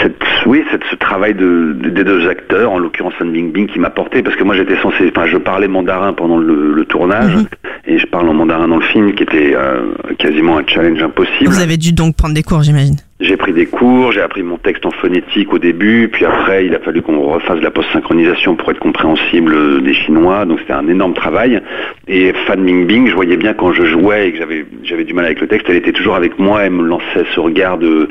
cette, 0.02 0.22
oui, 0.46 0.64
c'est 0.72 0.84
ce 0.90 0.96
travail 0.96 1.34
de, 1.34 1.74
des 1.74 2.04
deux 2.04 2.28
acteurs, 2.28 2.72
en 2.72 2.80
l'occurrence 2.80 3.14
Fan 3.16 3.32
Bingbing, 3.32 3.68
qui 3.68 3.80
m'a 3.80 3.90
porté, 3.90 4.24
parce 4.24 4.36
que 4.36 4.44
moi 4.44 4.56
j'étais 4.56 4.78
censé, 4.78 5.12
enfin 5.16 5.28
je 5.28 5.38
parlais 5.38 5.68
mandarin 5.68 6.14
pendant 6.14 6.38
le, 6.38 6.86
tournage, 6.86 7.36
mhm. 7.36 7.46
Et 7.88 7.98
je 7.98 8.06
parle 8.08 8.30
en 8.30 8.34
mandarin 8.34 8.68
dans 8.68 8.78
le 8.78 8.86
film, 8.86 9.14
qui 9.14 9.24
était 9.24 9.54
euh, 9.56 9.94
quasiment 10.18 10.58
un 10.58 10.66
challenge 10.66 11.02
impossible. 11.02 11.50
Vous 11.50 11.62
avez 11.62 11.78
dû 11.78 11.94
donc 11.94 12.16
prendre 12.16 12.34
des 12.34 12.44
cours, 12.44 12.64
j'imagine 12.64 12.96
j'ai 13.22 13.38
pris 13.38 13.54
des 13.54 13.66
cours, 13.66 14.12
j'ai 14.12 14.20
appris 14.20 14.44
mon 14.44 14.58
texte 14.58 14.86
en 14.86 14.92
phonétique 14.92 15.54
au 15.54 15.58
début, 15.58 16.10
puis 16.12 16.26
après 16.26 16.66
il 16.66 16.76
a 16.76 16.80
fallu 16.80 17.02
qu'on 17.02 17.22
refasse 17.22 17.62
la 17.62 17.72
post-synchronisation 17.72 18.56
pour 18.56 18.70
être 18.72 18.80
compréhensible 18.80 19.82
des 19.82 19.94
Chinois, 19.94 20.44
donc 20.44 20.60
c'était 20.60 20.74
un 20.74 20.90
énorme 20.90 21.14
travail. 21.14 21.62
Et 22.10 22.34
Fan 22.46 22.66
Bingbing, 22.66 23.08
je 23.08 23.16
voyais 23.16 23.38
bien 23.38 23.54
quand 23.54 23.72
je 23.72 23.86
jouais 23.86 24.28
et 24.28 24.32
que 24.34 24.40
j'avais 24.40 24.66
j'avais 24.84 25.06
du 25.06 25.14
mal 25.14 25.24
avec 25.24 25.40
le 25.40 25.48
texte, 25.48 25.68
elle 25.70 25.78
était 25.78 25.94
toujours 25.94 26.16
avec 26.16 26.38
moi, 26.40 26.64
elle 26.64 26.74
me 26.74 26.84
lançait 26.84 27.26
ce 27.34 27.40
regard 27.40 27.78
de 27.78 28.10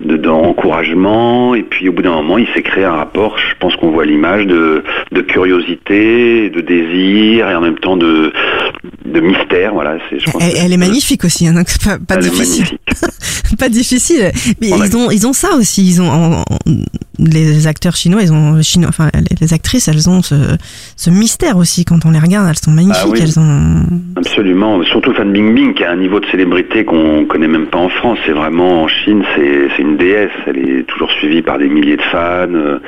d'encouragement, 0.00 1.54
et 1.54 1.62
puis 1.62 1.88
au 1.88 1.92
bout 1.92 2.02
d'un 2.02 2.12
moment 2.12 2.36
il 2.36 2.46
s'est 2.48 2.62
créé 2.62 2.84
un 2.84 2.92
rapport, 2.92 3.38
je 3.38 3.54
pense 3.58 3.74
qu'on 3.76 3.90
voit 3.90 4.04
l'image 4.04 4.46
de, 4.46 4.84
de 5.12 5.20
curiosité, 5.22 6.50
de 6.50 6.60
désir 6.60 7.48
et 7.48 7.54
en 7.54 7.62
même 7.62 7.78
temps 7.78 7.96
de 7.96 8.32
de 9.04 9.20
mystère, 9.20 9.72
voilà. 9.74 9.98
elle, 10.40 10.72
est 10.72 10.76
magnifique 10.76 11.24
aussi, 11.24 11.46
hein, 11.46 11.52
donc 11.52 11.66
pas, 11.84 11.98
pas 11.98 12.16
difficile. 12.16 12.78
pas 13.58 13.68
difficile. 13.68 14.32
Mais 14.60 14.70
ils 14.70 14.96
ont, 14.96 15.10
ils 15.10 15.26
ont 15.26 15.32
ça 15.32 15.54
aussi. 15.54 15.86
Ils 15.86 16.02
ont, 16.02 16.42
les 17.18 17.66
acteurs 17.68 17.94
chinois, 17.94 18.22
ils 18.22 18.32
ont, 18.32 18.60
chinois, 18.62 18.88
enfin, 18.88 19.10
les, 19.40 19.52
actrices, 19.54 19.86
elles 19.86 20.10
ont 20.10 20.22
ce, 20.22 20.34
ce, 20.96 21.10
mystère 21.10 21.58
aussi. 21.58 21.84
Quand 21.84 22.04
on 22.04 22.10
les 22.10 22.18
regarde, 22.18 22.48
elles 22.48 22.58
sont 22.58 22.72
magnifiques. 22.72 23.14
Ah 23.14 23.22
elles 23.22 23.38
ont... 23.38 23.84
Absolument. 24.16 24.82
Surtout 24.84 25.12
Fan 25.12 25.32
Bingbing, 25.32 25.74
qui 25.74 25.84
a 25.84 25.92
un 25.92 25.96
niveau 25.96 26.18
de 26.18 26.26
célébrité 26.26 26.84
qu'on 26.84 27.24
connaît 27.26 27.48
même 27.48 27.66
pas 27.66 27.78
en 27.78 27.88
France. 27.88 28.18
C'est 28.26 28.32
vraiment, 28.32 28.82
en 28.82 28.88
Chine, 28.88 29.22
c'est 29.36 29.80
une 29.82 29.96
déesse. 29.96 30.30
Elle 30.46 30.58
est 30.58 30.82
toujours 30.88 31.10
suivie 31.12 31.42
par 31.42 31.58
des 31.58 31.68
milliers 31.68 31.96
de 31.96 32.02
fans. 32.02 32.80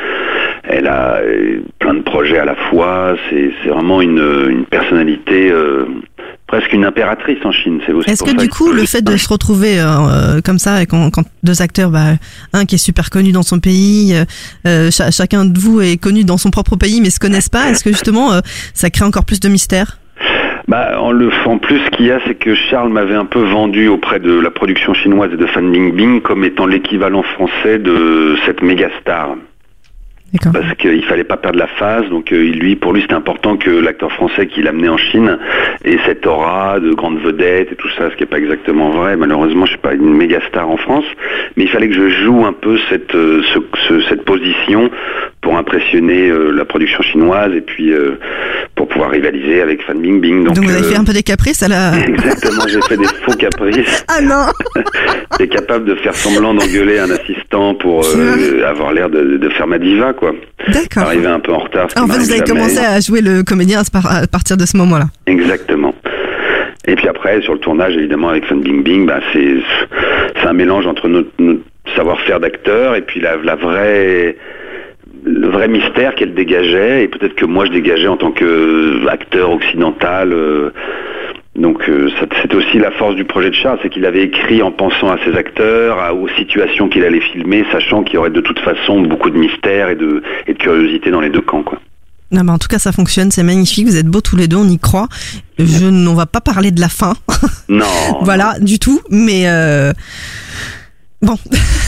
Elle 0.67 0.87
a 0.87 1.17
euh, 1.17 1.61
plein 1.79 1.95
de 1.95 2.01
projets 2.03 2.39
à 2.39 2.45
la 2.45 2.55
fois. 2.55 3.17
C'est 3.31 3.69
vraiment 3.69 4.01
une, 4.01 4.47
une 4.49 4.65
personnalité 4.65 5.51
euh, 5.51 5.85
presque 6.47 6.73
une 6.73 6.85
impératrice 6.85 7.39
en 7.45 7.53
Chine. 7.53 7.81
C'est 7.87 7.93
Est-ce 8.11 8.23
que 8.23 8.37
du 8.37 8.49
coup, 8.49 8.73
le 8.73 8.85
fait 8.87 9.03
de 9.03 9.17
se 9.17 9.29
retrouver 9.29 9.79
euh, 9.79 9.85
euh, 9.85 10.41
comme 10.43 10.59
ça, 10.59 10.83
et 10.83 10.87
quand, 10.87 11.11
deux 11.43 11.63
acteurs, 11.63 11.91
bah, 11.91 12.15
un 12.53 12.65
qui 12.65 12.77
est 12.77 12.79
super 12.79 13.11
connu 13.11 13.33
dans 13.33 13.43
son 13.43 13.59
pays, 13.61 14.15
euh, 14.67 14.91
chacun 14.91 15.45
de 15.45 15.59
vous 15.59 15.81
est 15.81 15.97
connu 15.97 16.25
dans 16.25 16.37
son 16.37 16.51
propre 16.51 16.77
pays, 16.77 17.01
mais 17.01 17.11
se 17.11 17.21
connaissent 17.21 17.49
pas, 17.49 17.71
est-ce 17.71 17.85
que 17.85 17.91
justement, 17.91 18.31
ça 18.73 18.91
crée 18.91 19.05
encore 19.05 19.25
plus 19.25 19.41
de 19.41 19.49
mystère? 19.49 19.99
Bah, 20.67 20.99
en, 20.99 21.13
le, 21.13 21.31
en 21.45 21.59
plus, 21.59 21.79
ce 21.79 21.91
qu'il 21.91 22.07
y 22.07 22.11
a, 22.11 22.21
c'est 22.27 22.37
que 22.37 22.55
Charles 22.55 22.91
m'avait 22.91 23.15
un 23.15 23.27
peu 23.27 23.43
vendu 23.43 23.89
auprès 23.89 24.19
de 24.19 24.33
la 24.39 24.51
production 24.51 24.95
chinoise 24.95 25.31
et 25.33 25.37
de 25.37 25.47
Fan 25.47 25.71
Bingbing 25.71 26.23
comme 26.23 26.43
étant 26.45 26.67
l'équivalent 26.67 27.23
français 27.23 27.79
de 27.79 28.37
cette 28.47 28.63
méga 28.63 28.89
star. 29.01 29.37
Parce 30.53 30.75
qu'il 30.75 31.05
fallait 31.05 31.25
pas 31.25 31.37
perdre 31.37 31.59
la 31.59 31.67
phase. 31.67 32.09
Donc 32.11 32.33
euh, 32.33 32.37
lui, 32.53 32.77
pour 32.77 32.93
lui, 32.93 33.03
c'était 33.03 33.15
important 33.15 33.57
que 33.57 33.71
l'acteur 33.71 34.11
français 34.13 34.47
qu'il 34.47 34.67
amenait 34.69 34.89
en 34.89 34.97
Chine 34.97 35.39
ait 35.85 35.99
cette 36.07 36.27
aura 36.27 36.81
de 36.81 36.93
grande 36.93 37.19
vedette 37.21 37.71
et 37.73 37.77
tout 37.77 37.89
ça, 37.97 38.11
ce 38.11 38.17
qui 38.17 38.25
est 38.25 38.27
pas 38.27 38.39
exactement 38.39 38.91
vrai. 38.91 39.17
Malheureusement, 39.17 39.65
je 39.67 39.71
suis 39.73 39.81
pas 39.81 39.95
une 39.95 40.13
méga 40.15 40.41
star 40.49 40.69
en 40.69 40.77
France, 40.77 41.05
mais 41.57 41.65
il 41.65 41.69
fallait 41.69 41.89
que 41.89 41.95
je 41.95 42.09
joue 42.25 42.45
un 42.45 42.53
peu 42.53 42.79
cette 42.91 43.15
euh, 43.15 43.43
ce- 43.55 43.79
ce- 43.89 44.01
cette 44.09 44.25
position 44.25 44.91
pour 45.45 45.57
impressionner 45.59 46.31
euh, 46.31 46.51
la 46.51 46.65
production 46.65 47.03
chinoise 47.03 47.53
et 47.55 47.61
puis 47.61 47.93
euh, 47.93 48.19
pour 48.75 48.89
pouvoir 48.89 49.11
rivaliser 49.11 49.61
avec 49.61 49.83
Fan 49.83 50.01
Bingbing. 50.01 50.45
Donc, 50.45 50.55
Donc, 50.55 50.65
vous 50.65 50.71
avez 50.71 50.81
euh, 50.81 50.91
fait 50.91 50.97
un 50.97 51.05
peu 51.05 51.13
des 51.13 51.23
caprices 51.23 51.63
à 51.63 51.69
la... 51.69 51.93
Exactement, 52.09 52.65
j'ai 52.67 52.81
fait 52.81 52.97
des 52.97 53.05
faux 53.05 53.37
caprices. 53.37 54.05
Ah 54.09 54.23
non 54.23 54.47
J'étais 55.33 55.49
capable 55.49 55.85
de 55.85 55.95
faire 55.97 56.15
semblant 56.15 56.55
d'engueuler 56.55 56.99
un 56.99 57.11
assistant 57.11 57.75
pour 57.75 58.05
avoir 58.67 58.95
l'air 58.95 59.11
de, 59.11 59.37
de 59.37 59.49
faire 59.51 59.67
ma 59.67 59.79
diva, 59.79 60.15
quoi. 60.15 60.33
D'accord. 60.69 61.05
Arriver 61.05 61.27
un 61.27 61.41
peu 61.41 61.53
en 61.53 61.59
retard. 61.59 61.89
Ah, 61.95 62.05
en 62.05 62.07
fait, 62.07 62.19
vous 62.19 62.33
avez 62.33 62.41
commencé 62.41 62.79
à 62.79 63.01
jouer 63.01 63.21
le 63.21 63.43
comédien 63.43 63.81
à 63.81 64.27
partir 64.27 64.57
de 64.57 64.65
ce 64.65 64.77
moment-là. 64.79 65.07
Exactement. 65.27 65.95
Et 66.87 66.95
puis 66.95 67.09
après, 67.09 67.43
sur 67.43 67.53
le 67.53 67.59
tournage, 67.59 67.97
évidemment, 67.97 68.31
avec 68.31 68.47
Fun 68.47 68.57
Bing 68.57 68.83
Bing, 68.83 69.07
bah, 69.07 69.21
c'est 69.33 69.57
c'est 70.37 70.47
un 70.47 70.53
mélange 70.53 70.87
entre 70.87 71.09
notre, 71.09 71.31
notre 71.39 71.61
savoir-faire 71.97 72.41
d'acteur 72.41 72.95
et 72.95 73.03
puis 73.03 73.21
la, 73.21 73.37
la 73.37 73.57
vraie 73.57 74.37
le 75.25 75.49
vrai 75.49 75.69
mystère 75.69 76.15
qu'elle 76.15 76.35
dégageait 76.35 77.05
et 77.05 77.09
peut-être 77.09 77.35
que 77.35 77.45
moi 77.47 77.65
je 77.67 77.71
dégageais 77.73 78.09
en 78.09 78.17
tant 78.17 78.31
qu'acteur 78.33 79.51
occidental. 79.53 80.33
euh, 80.33 80.71
donc 81.57 81.89
euh, 81.89 82.11
c'est 82.43 82.53
aussi 82.55 82.79
la 82.79 82.91
force 82.91 83.15
du 83.15 83.25
projet 83.25 83.51
de 83.51 83.55
Charles, 83.55 83.79
c'est 83.83 83.89
qu'il 83.89 84.05
avait 84.07 84.25
écrit 84.25 84.61
en 84.61 84.73
pensant 84.73 85.09
à 85.09 85.19
ses 85.25 85.37
acteurs, 85.37 85.99
à- 86.01 86.13
aux 86.13 86.29
situations 86.37 86.89
qu'il 86.89 87.05
allait 87.05 87.21
filmer, 87.21 87.65
sachant 87.71 88.03
qu'il 88.03 88.15
y 88.15 88.19
aurait 88.19 88.31
de 88.31 88.41
toute 88.41 88.59
façon 88.59 89.01
beaucoup 89.03 89.31
de 89.31 89.39
mystère 89.39 89.89
et 89.89 89.95
de, 89.95 90.23
et 90.49 90.55
de 90.55 90.59
curiosité 90.59 91.11
dans 91.13 91.21
les 91.21 91.31
deux 91.31 91.41
camps. 91.41 91.63
Quoi. 91.63 91.79
Non, 92.33 92.43
mais 92.43 92.51
en 92.51 92.59
tout 92.59 92.67
cas, 92.69 92.81
ça 92.81 92.91
fonctionne, 92.91 93.31
c'est 93.31 93.45
magnifique, 93.45 93.87
vous 93.87 93.97
êtes 93.97 94.09
beaux 94.09 94.21
tous 94.21 94.35
les 94.37 94.49
deux, 94.49 94.57
on 94.57 94.69
y 94.69 94.79
croit. 94.81 95.07
Je 95.59 95.87
n'en 95.87 96.15
va 96.15 96.27
pas 96.27 96.41
parler 96.41 96.73
de 96.73 96.81
la 96.81 96.89
fin, 96.89 97.13
Non, 97.69 97.85
voilà, 98.23 98.55
du 98.61 98.81
tout, 98.81 99.01
mais 99.11 99.45
euh... 99.47 99.93
bon, 101.25 101.37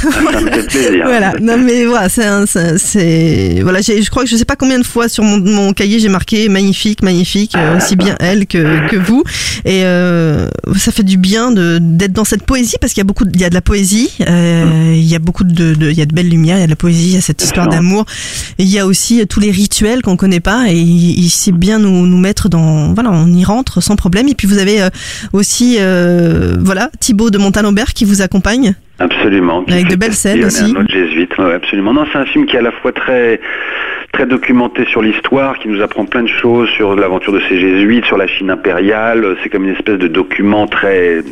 ça 0.03 0.41
me 0.41 0.51
fait 0.53 0.67
plaisir. 0.67 1.05
voilà. 1.05 1.35
Non, 1.41 1.59
mais 1.59 1.85
voilà, 1.85 2.09
c'est, 2.09 3.61
voilà, 3.63 3.81
je 3.81 4.09
crois 4.11 4.25
que 4.25 4.29
je 4.29 4.37
sais 4.37 4.45
pas 4.45 4.57
combien 4.57 4.79
de 4.79 4.85
fois 4.87 5.09
sur 5.09 5.23
mon, 5.25 5.39
mon 5.39 5.73
cahier 5.73 5.99
j'ai 6.01 6.09
marqué 6.09 6.49
magnifique, 6.49 7.03
magnifique, 7.03 7.55
euh, 7.57 7.77
aussi 7.77 7.97
bien 7.97 8.17
elle 8.21 8.47
que, 8.47 8.89
que 8.89 8.97
vous, 8.97 9.23
et 9.65 9.85
euh, 9.85 10.49
ça 10.77 10.93
fait 10.93 11.03
du 11.03 11.17
bien 11.17 11.51
de 11.51 11.79
d'être 11.81 12.13
dans 12.13 12.25
cette 12.25 12.45
poésie 12.45 12.77
parce 12.81 12.93
qu'il 12.93 13.01
y 13.01 13.03
a 13.03 13.05
beaucoup, 13.05 13.25
de, 13.25 13.31
il 13.35 13.41
y 13.41 13.45
a 13.45 13.51
de 13.51 13.55
la 13.55 13.61
poésie, 13.61 14.11
euh, 14.29 14.93
il 14.95 15.05
y 15.05 15.15
a 15.15 15.19
beaucoup 15.19 15.45
de, 15.45 15.75
de- 15.75 15.91
il 15.91 15.97
y 15.97 16.03
a 16.03 16.07
de 16.07 16.15
belles 16.15 16.29
lumières, 16.29 16.57
il 16.57 16.61
y 16.61 16.65
a 16.65 16.67
de 16.67 16.71
la 16.71 16.77
poésie, 16.77 17.09
il 17.09 17.15
y 17.15 17.19
a 17.19 17.21
cette 17.21 17.43
histoire 17.43 17.69
d'amour, 17.69 18.05
il 18.59 18.67
y 18.69 18.79
a 18.79 18.87
aussi 18.87 19.27
tous 19.27 19.41
les 19.41 19.51
rituels 19.51 20.03
qu'on 20.03 20.17
connaît 20.17 20.41
pas, 20.41 20.71
et 20.71 20.77
il, 20.79 21.19
il 21.19 21.31
sait 21.31 21.53
bien 21.53 21.79
nous 21.79 22.07
nous 22.07 22.19
mettre 22.19 22.49
dans, 22.49 22.93
voilà, 22.95 23.11
on 23.13 23.33
y 23.33 23.45
rentre 23.45 23.81
sans 23.83 23.97
problème. 23.97 24.29
Et 24.29 24.35
puis 24.35 24.47
vous 24.47 24.59
avez 24.59 24.83
euh, 24.83 24.91
aussi, 25.33 25.77
euh, 25.79 26.57
voilà, 26.61 26.91
Thibaut 27.01 27.31
de 27.31 27.39
Montalembert 27.39 27.93
qui 27.95 28.05
vous 28.05 28.23
accompagne. 28.23 28.75
Absolument. 28.99 29.65
Avec 29.69 29.89
de 29.89 29.97
belles 29.97 30.15
scènes 30.15 30.45
aussi. 30.45 30.65
Un 30.65 30.81
autre 30.81 30.91
jésuite, 30.91 31.37
ouais, 31.39 31.55
absolument. 31.55 31.93
Non, 31.93 32.07
c'est 32.11 32.19
un 32.19 32.25
film 32.25 32.47
qui 32.47 32.57
est 32.57 32.61
à 32.61 32.63
la 32.63 32.73
fois 32.73 32.93
très 32.93 33.41
très 34.13 34.25
documenté 34.25 34.87
sur 34.87 35.03
l'histoire, 35.03 35.59
qui 35.59 35.69
nous 35.69 35.83
apprend 35.83 36.07
plein 36.07 36.23
de 36.23 36.29
choses 36.29 36.71
sur 36.71 36.97
l'aventure 36.97 37.35
de 37.35 37.41
ces 37.51 37.59
jésuites, 37.59 38.07
sur 38.07 38.17
la 38.17 38.27
Chine 38.27 38.51
impériale. 38.51 39.37
C'est 39.43 39.51
comme 39.51 39.65
une 39.65 39.75
espèce 39.75 39.99
de 39.99 40.09
document 40.09 40.67
très 40.67 41.23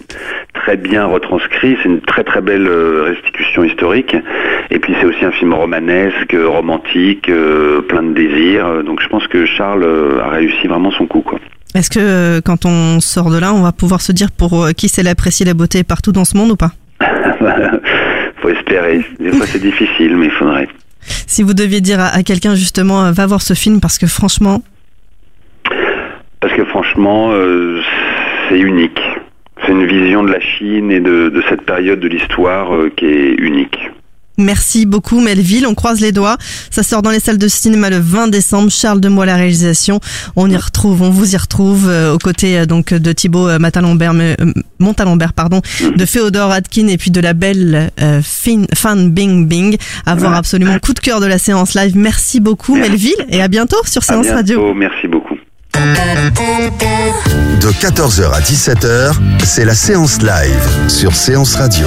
très 0.52 0.76
bien 0.76 1.06
retranscrit. 1.06 1.78
C'est 1.82 1.88
une 1.88 2.02
très 2.02 2.24
très 2.24 2.42
belle 2.42 2.68
euh, 2.68 3.04
restitution 3.04 3.64
historique. 3.64 4.14
Et 4.70 4.78
puis 4.78 4.94
c'est 5.00 5.06
aussi 5.06 5.24
un 5.24 5.32
film 5.32 5.54
romanesque, 5.54 6.34
euh, 6.34 6.46
romantique, 6.46 7.30
euh, 7.30 7.80
plein 7.80 8.02
de 8.02 8.12
désirs. 8.12 8.84
Donc 8.84 9.00
je 9.00 9.08
pense 9.08 9.26
que 9.28 9.46
Charles 9.46 9.86
a 10.22 10.28
réussi 10.28 10.66
vraiment 10.66 10.90
son 10.90 11.06
coup, 11.06 11.22
quoi. 11.22 11.38
Est-ce 11.74 11.90
que 11.90 12.40
quand 12.40 12.66
on 12.66 13.00
sort 13.00 13.30
de 13.30 13.38
là, 13.38 13.54
on 13.54 13.62
va 13.62 13.72
pouvoir 13.72 14.02
se 14.02 14.12
dire 14.12 14.28
pour 14.30 14.68
qui 14.76 14.88
c'est 14.88 15.02
l'apprécier 15.02 15.46
la 15.46 15.54
beauté 15.54 15.82
partout 15.82 16.12
dans 16.12 16.24
ce 16.24 16.36
monde 16.36 16.50
ou 16.50 16.56
pas? 16.56 16.70
faut 18.42 18.48
espérer. 18.50 19.04
Des 19.20 19.32
fois 19.32 19.46
c'est 19.46 19.62
difficile, 19.62 20.16
mais 20.16 20.26
il 20.26 20.32
faudrait. 20.32 20.68
Si 21.26 21.42
vous 21.42 21.54
deviez 21.54 21.80
dire 21.80 22.00
à, 22.00 22.08
à 22.08 22.22
quelqu'un 22.22 22.54
justement, 22.54 23.04
euh, 23.04 23.12
va 23.12 23.26
voir 23.26 23.42
ce 23.42 23.54
film 23.54 23.80
parce 23.80 23.98
que 23.98 24.06
franchement, 24.06 24.62
Parce 26.40 26.54
que 26.54 26.64
franchement, 26.66 27.30
euh, 27.32 27.80
c'est 28.48 28.58
unique. 28.58 29.00
C'est 29.64 29.72
une 29.72 29.86
vision 29.86 30.22
de 30.22 30.30
la 30.30 30.40
Chine 30.40 30.90
et 30.90 31.00
de, 31.00 31.30
de 31.30 31.42
cette 31.48 31.62
période 31.62 32.00
de 32.00 32.08
l'histoire 32.08 32.74
euh, 32.74 32.92
qui 32.94 33.06
est 33.06 33.34
unique. 33.38 33.78
Merci 34.38 34.86
beaucoup 34.86 35.20
Melville, 35.20 35.66
on 35.66 35.74
croise 35.74 36.00
les 36.00 36.12
doigts. 36.12 36.36
Ça 36.70 36.82
sort 36.82 37.02
dans 37.02 37.10
les 37.10 37.20
salles 37.20 37.38
de 37.38 37.48
cinéma 37.48 37.90
le 37.90 37.98
20 37.98 38.28
décembre. 38.28 38.70
Charles 38.70 39.00
Demois 39.00 39.26
la 39.26 39.36
réalisation. 39.36 40.00
On 40.36 40.50
y 40.50 40.56
retrouve, 40.56 41.02
on 41.02 41.10
vous 41.10 41.34
y 41.34 41.36
retrouve 41.36 41.88
euh, 41.88 42.12
aux 42.14 42.18
côtés 42.18 42.58
euh, 42.58 42.66
donc 42.66 42.92
de 42.94 43.12
Thibaut 43.12 43.48
euh, 43.48 43.58
euh, 43.58 44.34
Montalembert, 44.78 45.32
pardon, 45.32 45.60
de 45.96 46.04
Féodore 46.06 46.50
Atkin 46.50 46.88
et 46.88 46.96
puis 46.98 47.10
de 47.10 47.20
la 47.20 47.32
belle 47.32 47.90
euh, 48.00 48.20
Fin, 48.22 48.64
Fan 48.74 49.10
Bing 49.10 49.46
Bing. 49.46 49.76
À 50.06 50.14
voir 50.14 50.32
Ouais. 50.32 50.38
absolument 50.38 50.78
coup 50.78 50.92
de 50.94 51.00
cœur 51.00 51.20
de 51.20 51.26
la 51.26 51.38
séance 51.38 51.74
live. 51.74 51.92
Merci 51.96 52.40
beaucoup 52.40 52.74
Merci. 52.74 52.90
Melville 52.90 53.26
et 53.28 53.42
à 53.42 53.48
bientôt 53.48 53.76
sur 53.86 54.02
À 54.02 54.06
Séance 54.06 54.28
Radio. 54.28 54.74
merci 54.74 55.06
beaucoup. 55.08 55.34
De 55.74 57.68
14h 57.72 58.30
à 58.32 58.40
17h, 58.40 59.12
c'est 59.44 59.64
la 59.64 59.74
séance 59.74 60.20
live 60.22 60.88
sur 60.88 61.14
Séance 61.14 61.56
Radio. 61.56 61.86